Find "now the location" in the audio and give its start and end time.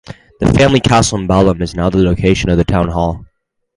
1.75-2.49